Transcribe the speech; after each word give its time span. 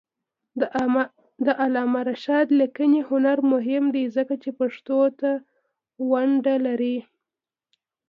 د 1.45 1.47
علامه 1.61 2.01
رشاد 2.11 2.47
لیکنی 2.61 3.01
هنر 3.09 3.37
مهم 3.53 3.83
دی 3.95 4.03
ځکه 4.15 4.33
چې 4.43 4.49
پښتو 4.59 4.99
ته 5.19 5.31
ونډه 6.09 6.55
لري. 6.65 6.97